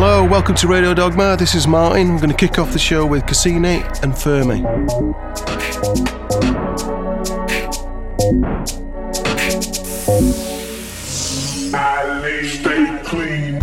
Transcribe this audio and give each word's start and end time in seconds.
Hello, 0.00 0.22
welcome 0.24 0.54
to 0.54 0.68
Radio 0.68 0.94
Dogma. 0.94 1.36
This 1.36 1.56
is 1.56 1.66
Martin. 1.66 2.12
We're 2.12 2.20
going 2.20 2.30
to 2.30 2.36
kick 2.36 2.60
off 2.60 2.72
the 2.72 2.78
show 2.78 3.04
with 3.04 3.26
Cassini 3.26 3.82
and 4.00 4.16
Fermi. 4.16 4.64
I 11.74 12.42
stay 12.44 13.02
clean. 13.02 13.58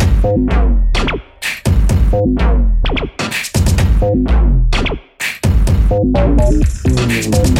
Don't 5.88 7.55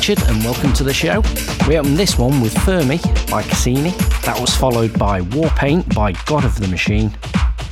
Richard 0.00 0.22
and 0.30 0.42
welcome 0.42 0.72
to 0.72 0.82
the 0.82 0.94
show. 0.94 1.22
We 1.68 1.76
opened 1.76 1.98
this 1.98 2.16
one 2.16 2.40
with 2.40 2.56
Fermi 2.60 3.00
by 3.30 3.42
Cassini. 3.42 3.90
That 4.24 4.38
was 4.40 4.56
followed 4.56 4.98
by 4.98 5.20
Warpaint 5.20 5.94
by 5.94 6.12
God 6.24 6.42
of 6.42 6.58
the 6.58 6.68
Machine. 6.68 7.14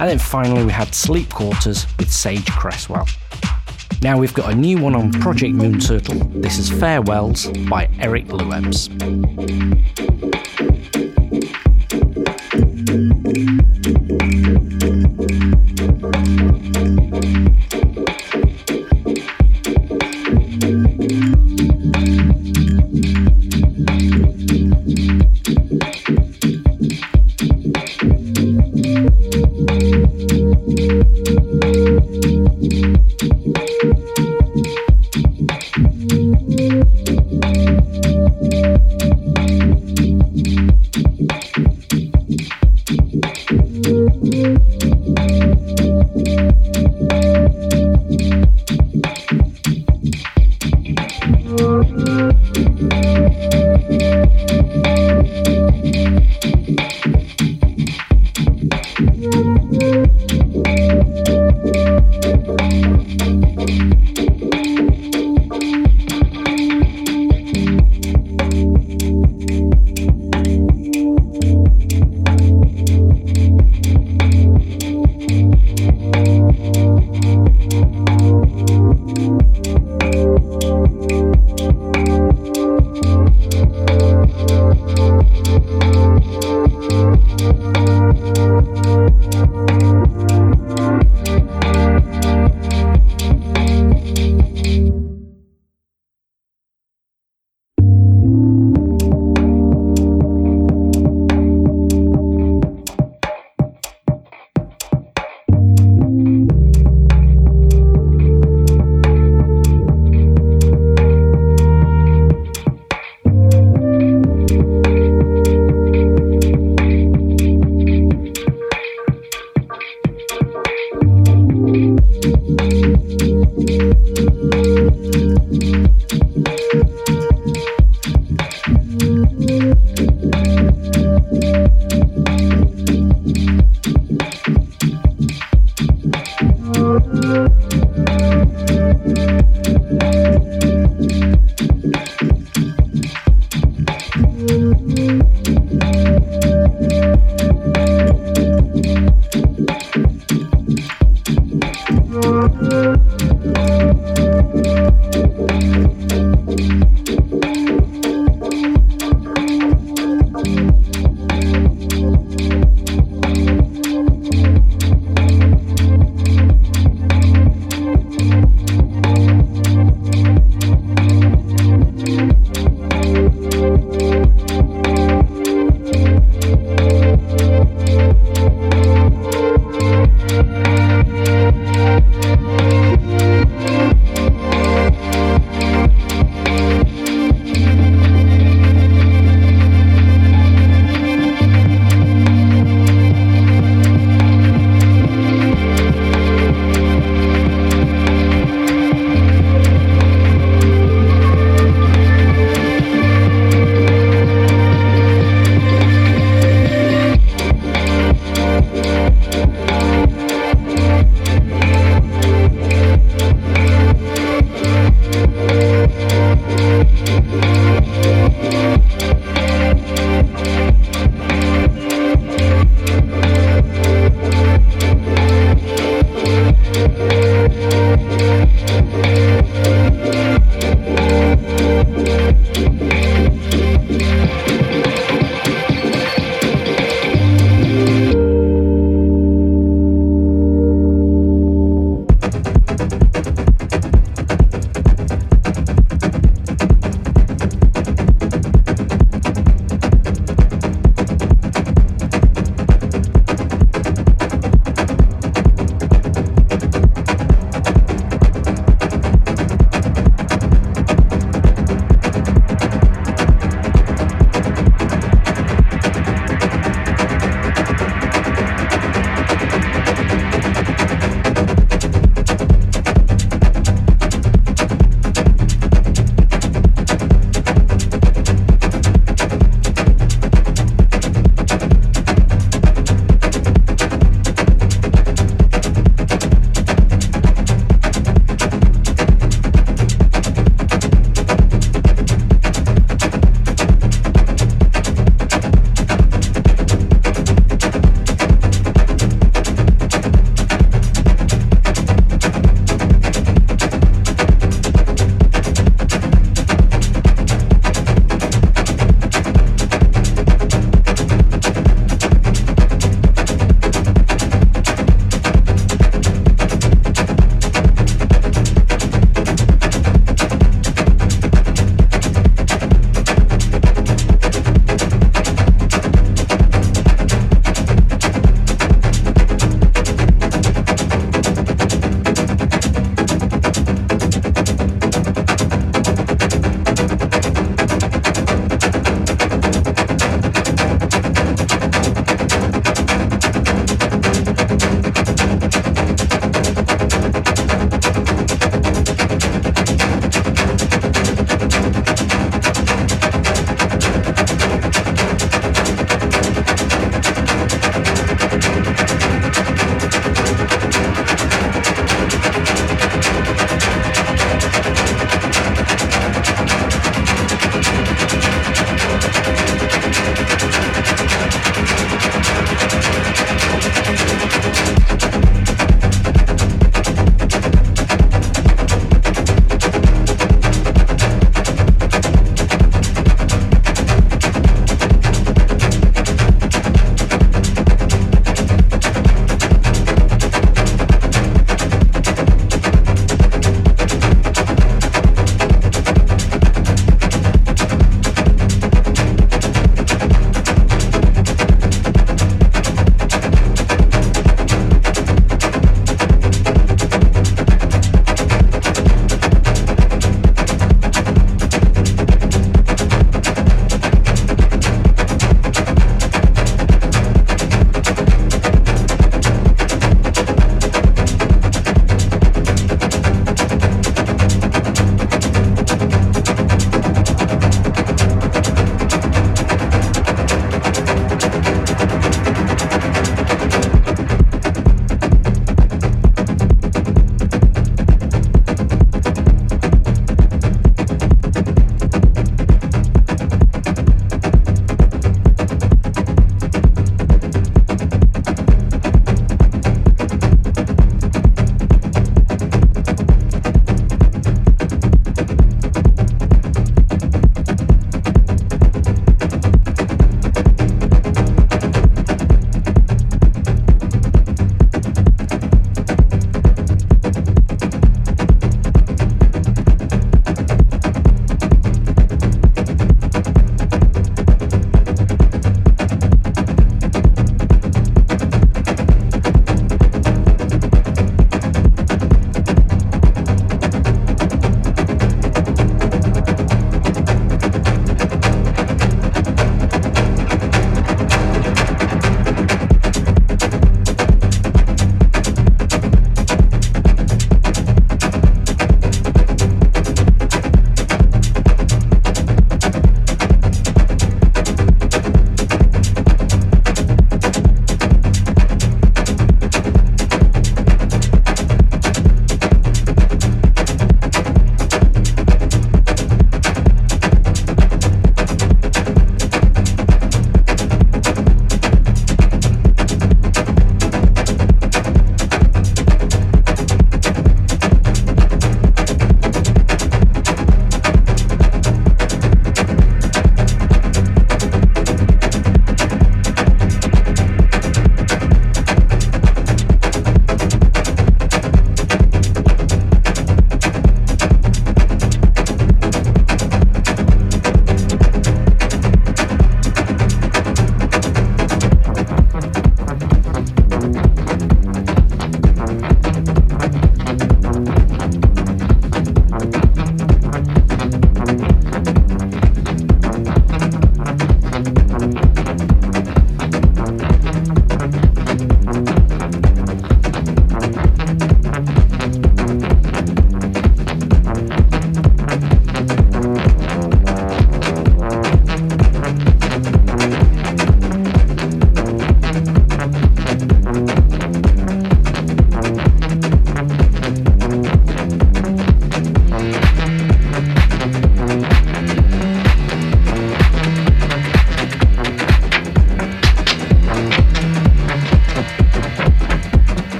And 0.00 0.10
then 0.10 0.18
finally 0.18 0.64
we 0.64 0.72
had 0.72 0.92
Sleep 0.92 1.32
Quarters 1.32 1.86
with 2.00 2.12
Sage 2.12 2.50
Cresswell. 2.50 3.06
Now 4.02 4.18
we've 4.18 4.34
got 4.34 4.50
a 4.50 4.56
new 4.56 4.76
one 4.76 4.96
on 4.96 5.12
Project 5.12 5.54
Moon 5.54 5.78
Turtle. 5.78 6.18
This 6.40 6.58
is 6.58 6.68
Farewells 6.68 7.46
by 7.68 7.88
Eric 8.00 8.26
Luebs. 8.26 8.90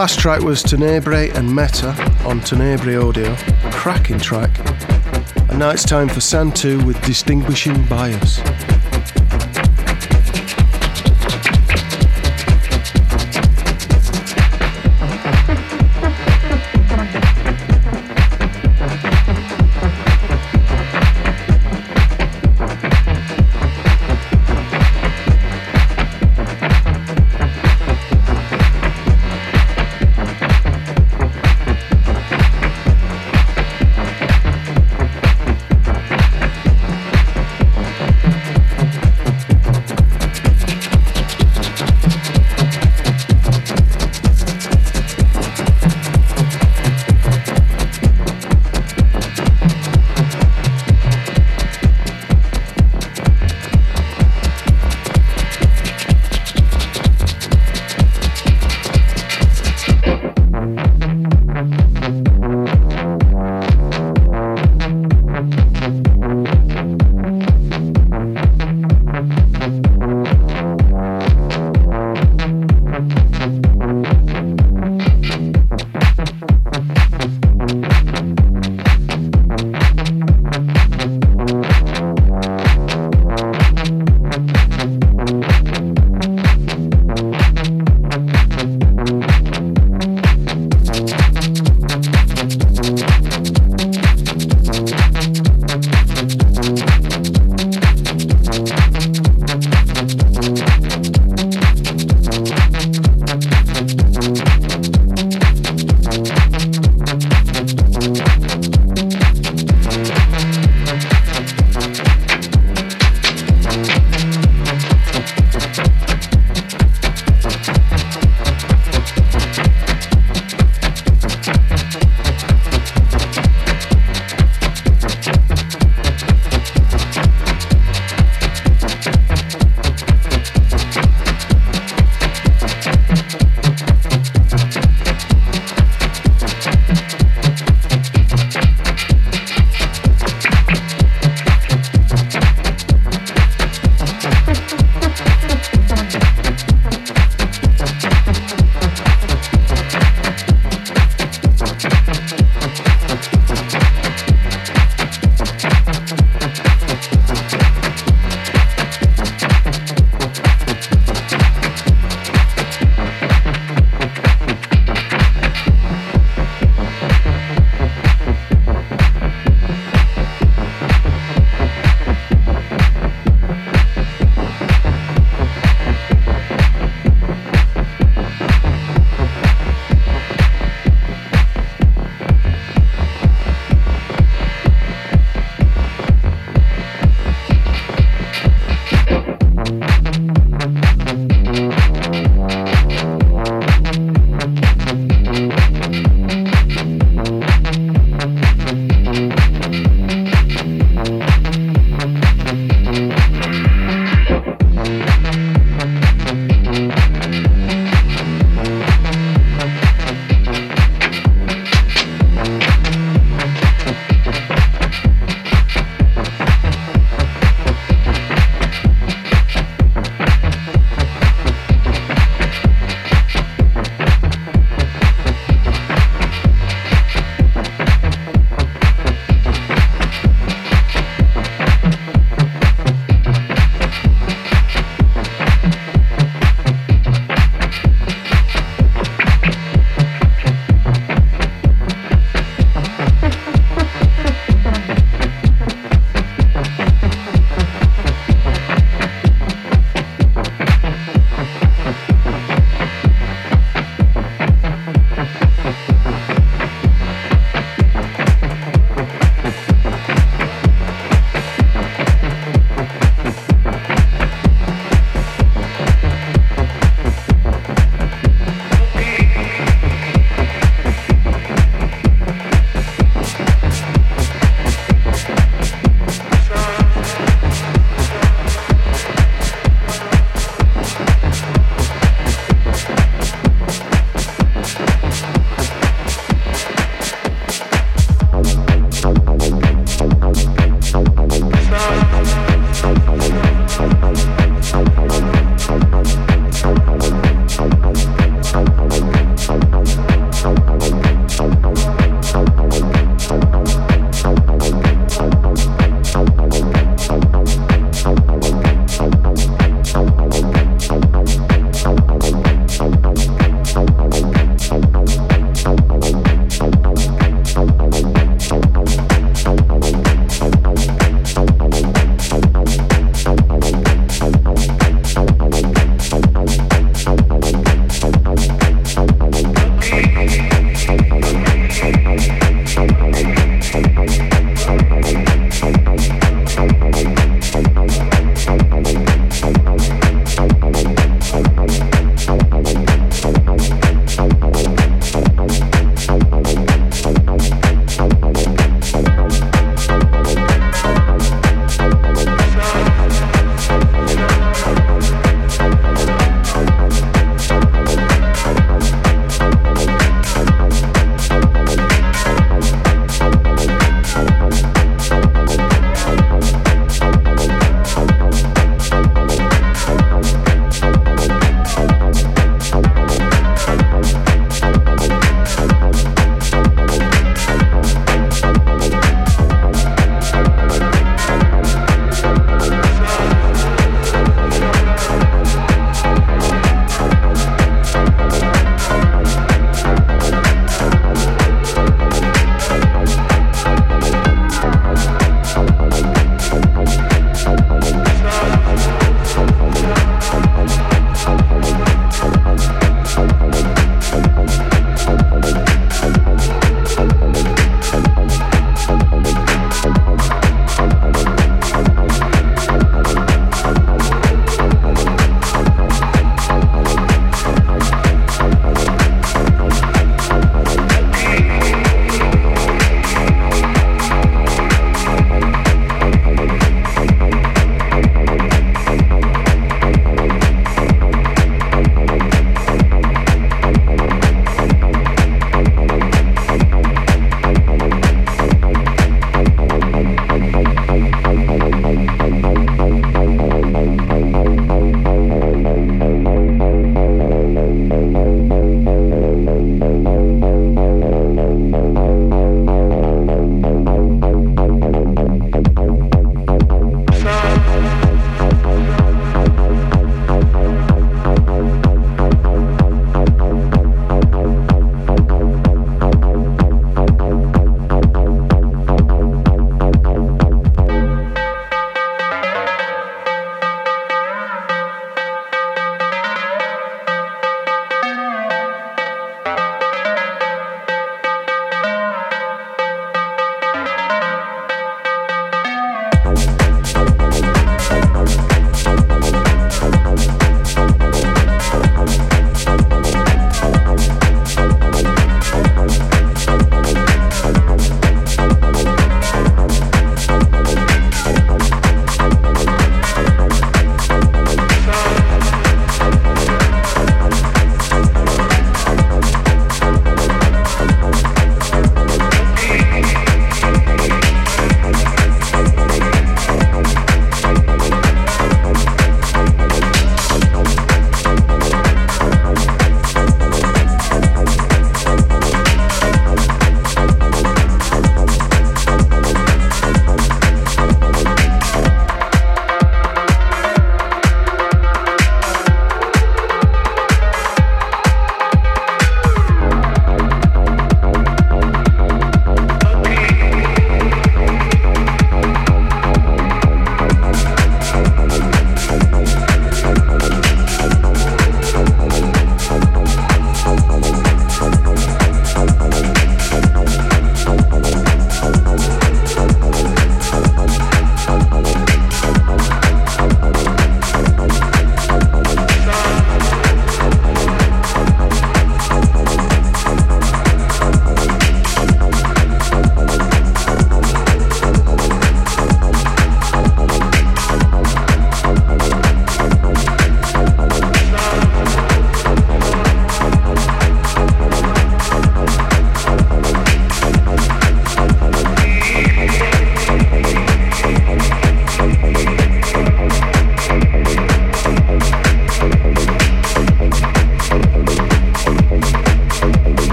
Last 0.00 0.18
track 0.18 0.40
was 0.40 0.62
Tenebrae 0.62 1.28
and 1.32 1.54
Meta 1.54 1.90
on 2.24 2.40
Tenebrae 2.40 2.96
Audio. 2.96 3.36
Cracking 3.70 4.18
track. 4.18 4.50
And 5.50 5.58
now 5.58 5.68
it's 5.68 5.84
time 5.84 6.08
for 6.08 6.20
Santu 6.20 6.82
with 6.86 6.98
Distinguishing 7.02 7.84
Bias. 7.84 8.38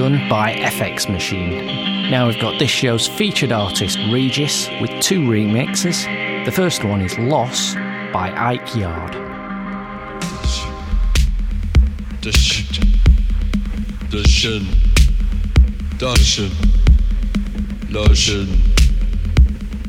Done 0.00 0.26
by 0.30 0.54
FX 0.54 1.12
Machine. 1.12 2.10
Now 2.10 2.26
we've 2.26 2.40
got 2.40 2.58
this 2.58 2.70
show's 2.70 3.06
featured 3.06 3.52
artist 3.52 3.98
Regis 4.10 4.66
with 4.80 4.88
two 5.02 5.20
remixes. 5.20 6.06
The 6.46 6.50
first 6.50 6.84
one 6.84 7.02
is 7.02 7.18
Loss 7.18 7.74
by 8.10 8.32
Ike 8.34 8.74
Yard. 8.74 9.12
Darshan, 15.98 15.98
Darshan, 15.98 16.56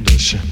Darshan. 0.04 0.51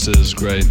Voice 0.00 0.18
is 0.18 0.34
great. 0.34 0.64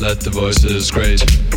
Let 0.00 0.20
the 0.20 0.30
voices 0.32 0.90
great. 0.90 1.47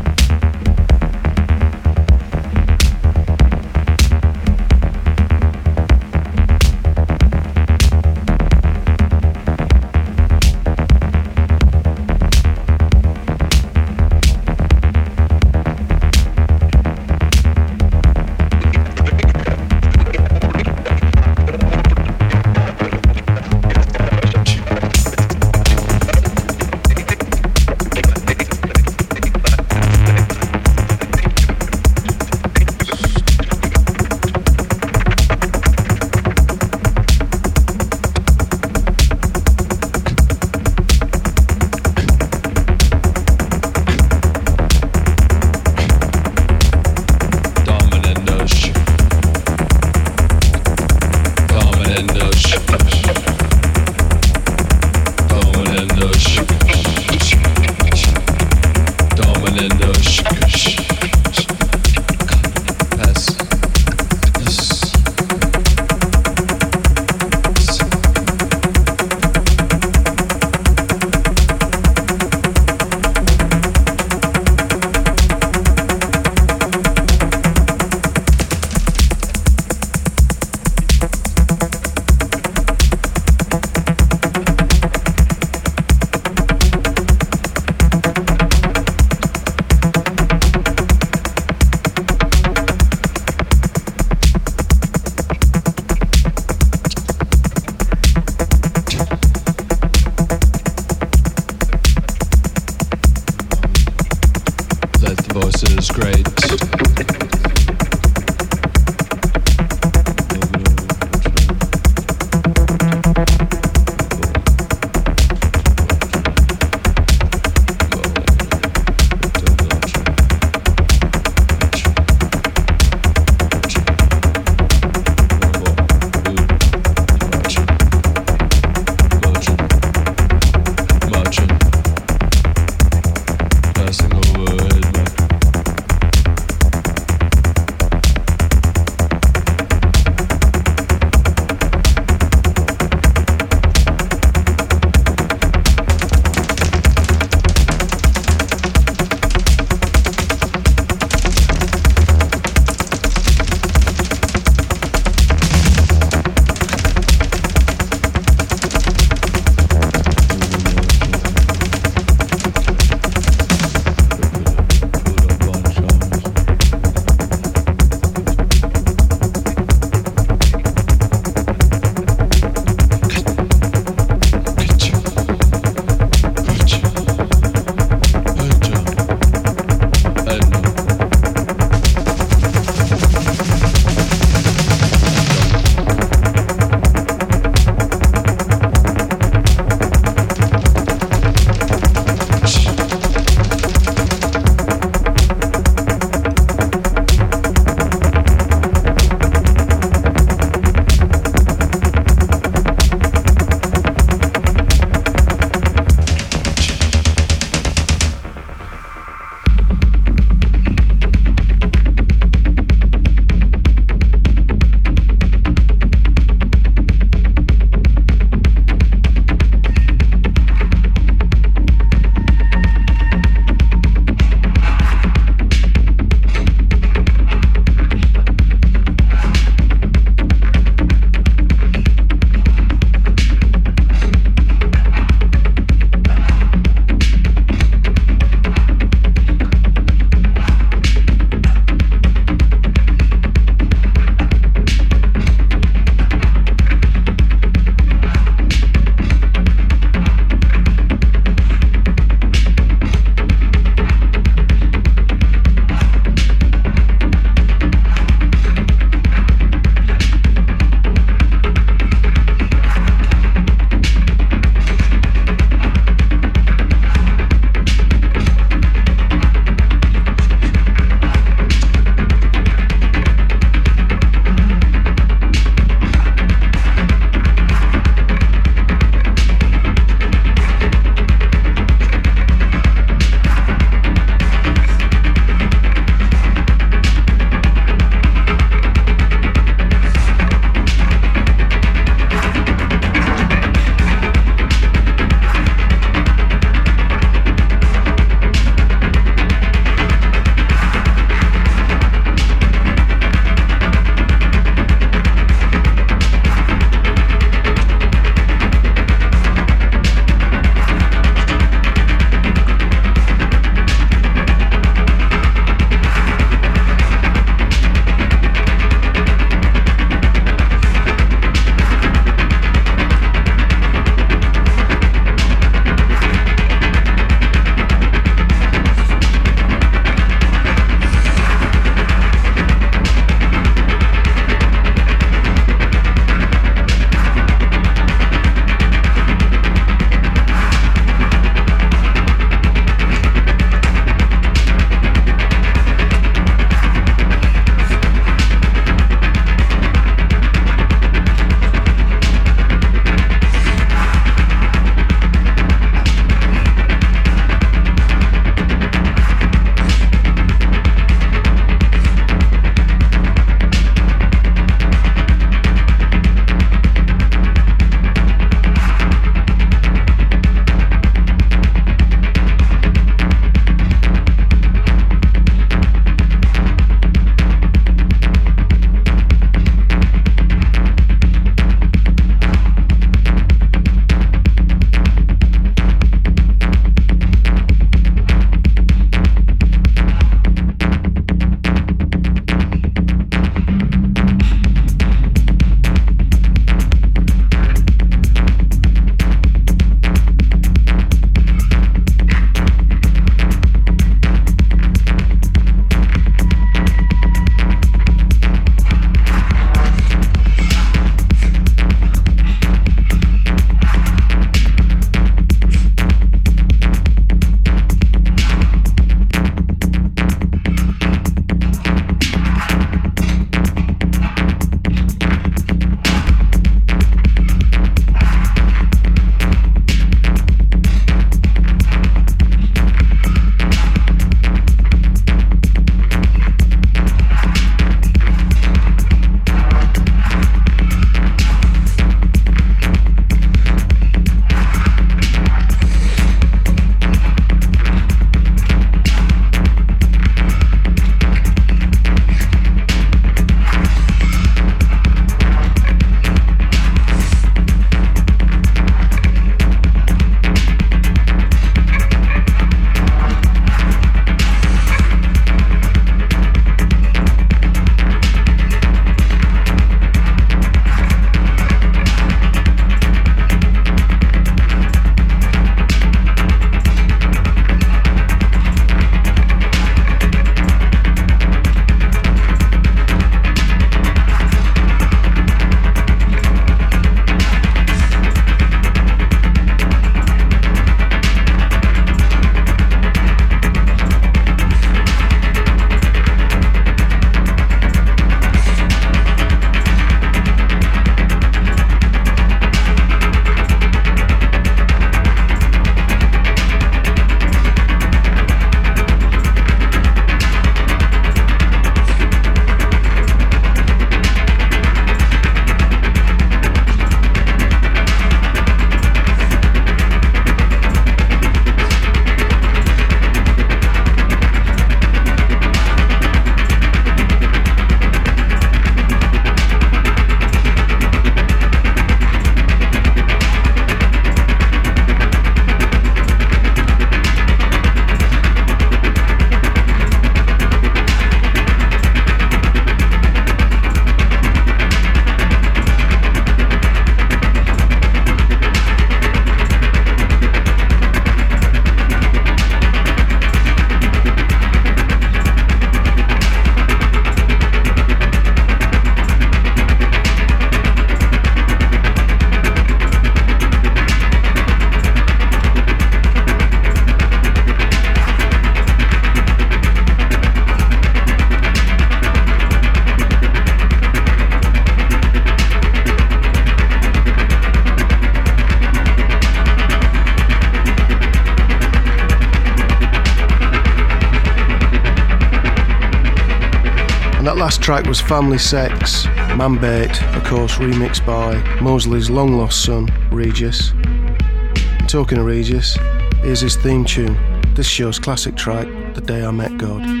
Track 587.61 587.85
was 587.85 588.01
Family 588.01 588.39
Sex, 588.39 589.05
Man 589.37 589.59
Bait, 589.59 590.01
of 590.15 590.23
course, 590.23 590.55
remixed 590.55 591.05
by 591.05 591.35
Mosley's 591.61 592.09
long 592.09 592.33
lost 592.33 592.63
son, 592.63 592.87
Regis. 593.11 593.71
And 593.71 594.89
talking 594.89 595.19
of 595.19 595.25
Regis, 595.25 595.77
here's 596.21 596.41
his 596.41 596.55
theme 596.55 596.85
tune, 596.85 597.15
this 597.53 597.67
show's 597.67 597.99
classic 597.99 598.35
track, 598.35 598.67
The 598.95 599.01
Day 599.01 599.23
I 599.23 599.29
Met 599.29 599.59
God. 599.59 600.00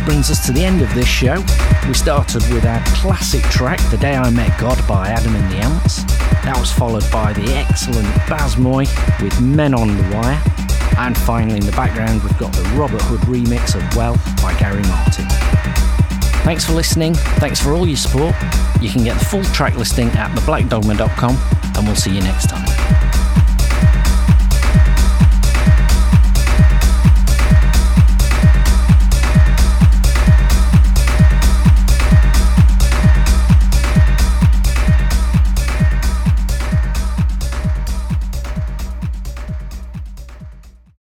Brings 0.00 0.30
us 0.30 0.44
to 0.46 0.52
the 0.52 0.64
end 0.64 0.80
of 0.80 0.92
this 0.94 1.06
show. 1.06 1.34
We 1.86 1.94
started 1.94 2.42
with 2.52 2.64
our 2.64 2.82
classic 2.86 3.42
track, 3.44 3.80
The 3.90 3.96
Day 3.96 4.14
I 4.14 4.30
Met 4.30 4.58
God 4.58 4.78
by 4.86 5.08
Adam 5.08 5.34
and 5.34 5.52
the 5.52 5.56
Ants. 5.56 6.04
That 6.44 6.56
was 6.58 6.72
followed 6.72 7.04
by 7.10 7.32
the 7.32 7.52
excellent 7.54 8.06
Baz 8.28 8.56
Moy 8.56 8.86
with 9.20 9.40
Men 9.40 9.74
on 9.74 9.88
the 9.88 10.02
Wire. 10.14 10.40
And 10.98 11.16
finally, 11.16 11.58
in 11.58 11.66
the 11.66 11.72
background, 11.72 12.22
we've 12.22 12.38
got 12.38 12.52
the 12.52 12.62
Robert 12.76 13.02
Hood 13.02 13.20
remix 13.20 13.74
of 13.74 13.96
Well 13.96 14.14
by 14.40 14.56
Gary 14.58 14.82
Martin. 14.82 15.26
Thanks 16.44 16.64
for 16.64 16.72
listening. 16.72 17.14
Thanks 17.14 17.60
for 17.60 17.72
all 17.72 17.86
your 17.86 17.96
support. 17.96 18.34
You 18.80 18.90
can 18.90 19.04
get 19.04 19.18
the 19.18 19.24
full 19.24 19.44
track 19.44 19.76
listing 19.76 20.08
at 20.08 20.30
theblackdogma.com, 20.36 21.38
and 21.76 21.86
we'll 21.86 21.96
see 21.96 22.14
you 22.14 22.20
next 22.20 22.48
time. 22.48 22.71